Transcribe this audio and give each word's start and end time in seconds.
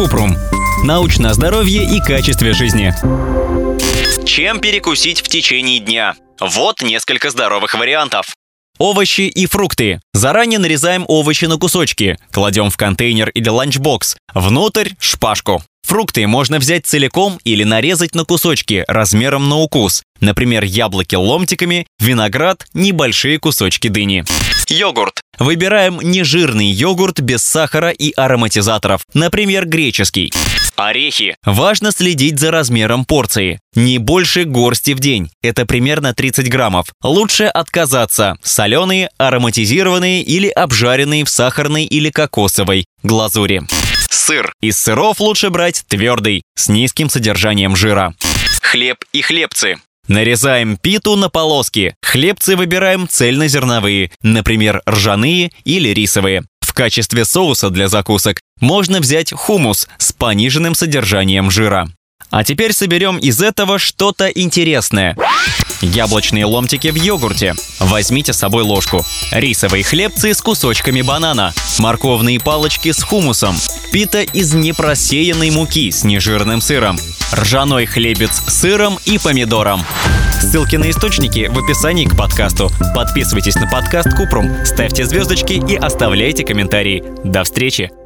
Купрум. 0.00 0.34
Научное 0.82 1.34
здоровье 1.34 1.84
и 1.84 2.00
качестве 2.00 2.54
жизни. 2.54 2.94
Чем 4.24 4.58
перекусить 4.58 5.20
в 5.20 5.28
течение 5.28 5.78
дня? 5.78 6.14
Вот 6.40 6.80
несколько 6.80 7.28
здоровых 7.28 7.74
вариантов. 7.74 8.34
Овощи 8.78 9.28
и 9.28 9.44
фрукты. 9.44 10.00
Заранее 10.14 10.58
нарезаем 10.58 11.04
овощи 11.06 11.44
на 11.44 11.58
кусочки, 11.58 12.16
кладем 12.32 12.70
в 12.70 12.78
контейнер 12.78 13.28
или 13.28 13.50
ланчбокс, 13.50 14.16
внутрь 14.32 14.92
шпажку. 14.98 15.62
Фрукты 15.86 16.26
можно 16.26 16.58
взять 16.58 16.86
целиком 16.86 17.38
или 17.44 17.64
нарезать 17.64 18.14
на 18.14 18.24
кусочки 18.24 18.86
размером 18.88 19.50
на 19.50 19.56
укус. 19.56 20.02
Например, 20.20 20.64
яблоки 20.64 21.14
ломтиками, 21.14 21.86
виноград– 21.98 22.64
небольшие 22.72 23.38
кусочки 23.38 23.88
дыни. 23.88 24.24
Йогурт. 24.66 25.20
Выбираем 25.40 25.98
нежирный 26.02 26.70
йогурт 26.70 27.20
без 27.20 27.42
сахара 27.42 27.90
и 27.90 28.12
ароматизаторов, 28.14 29.06
например, 29.14 29.66
греческий. 29.66 30.30
Орехи. 30.76 31.34
Важно 31.44 31.92
следить 31.92 32.38
за 32.38 32.50
размером 32.50 33.06
порции. 33.06 33.58
Не 33.74 33.96
больше 33.96 34.44
горсти 34.44 34.92
в 34.92 35.00
день. 35.00 35.30
Это 35.42 35.64
примерно 35.64 36.12
30 36.12 36.48
граммов. 36.50 36.88
Лучше 37.02 37.44
отказаться. 37.44 38.36
Соленые, 38.42 39.08
ароматизированные 39.16 40.22
или 40.22 40.48
обжаренные 40.48 41.24
в 41.24 41.30
сахарной 41.30 41.84
или 41.84 42.10
кокосовой 42.10 42.84
глазури. 43.02 43.62
Сыр. 44.10 44.52
Из 44.60 44.76
сыров 44.78 45.20
лучше 45.20 45.48
брать 45.48 45.84
твердый, 45.88 46.42
с 46.54 46.68
низким 46.68 47.08
содержанием 47.08 47.76
жира. 47.76 48.14
Хлеб 48.60 48.98
и 49.12 49.22
хлебцы. 49.22 49.78
Нарезаем 50.10 50.76
питу 50.76 51.14
на 51.14 51.28
полоски. 51.28 51.94
Хлебцы 52.02 52.56
выбираем 52.56 53.08
цельнозерновые, 53.08 54.10
например, 54.22 54.82
ржаные 54.84 55.52
или 55.62 55.90
рисовые. 55.90 56.42
В 56.60 56.72
качестве 56.72 57.24
соуса 57.24 57.70
для 57.70 57.86
закусок 57.86 58.40
можно 58.60 58.98
взять 58.98 59.32
хумус 59.32 59.86
с 59.98 60.12
пониженным 60.12 60.74
содержанием 60.74 61.48
жира. 61.48 61.88
А 62.30 62.42
теперь 62.42 62.72
соберем 62.72 63.18
из 63.18 63.40
этого 63.40 63.78
что-то 63.78 64.26
интересное. 64.26 65.16
Яблочные 65.80 66.44
ломтики 66.44 66.88
в 66.88 66.96
йогурте. 66.96 67.54
Возьмите 67.78 68.32
с 68.32 68.38
собой 68.38 68.64
ложку. 68.64 69.04
Рисовые 69.30 69.82
хлебцы 69.82 70.34
с 70.34 70.42
кусочками 70.42 71.02
банана. 71.02 71.54
Морковные 71.78 72.38
палочки 72.38 72.92
с 72.92 73.02
хумусом. 73.02 73.54
Пита 73.90 74.22
из 74.22 74.52
непросеянной 74.54 75.50
муки 75.50 75.90
с 75.90 76.04
нежирным 76.04 76.60
сыром. 76.60 76.98
Ржаной 77.32 77.86
хлебец 77.86 78.42
с 78.46 78.60
сыром 78.60 78.98
и 79.06 79.18
помидором. 79.18 79.82
Ссылки 80.50 80.74
на 80.74 80.90
источники 80.90 81.46
в 81.46 81.56
описании 81.56 82.06
к 82.06 82.16
подкасту. 82.16 82.70
Подписывайтесь 82.92 83.54
на 83.54 83.68
подкаст 83.68 84.08
Купрум, 84.16 84.50
ставьте 84.64 85.04
звездочки 85.04 85.52
и 85.52 85.76
оставляйте 85.76 86.44
комментарии. 86.44 87.04
До 87.22 87.44
встречи! 87.44 87.99